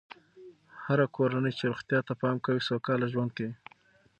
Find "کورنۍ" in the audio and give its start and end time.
1.15-1.51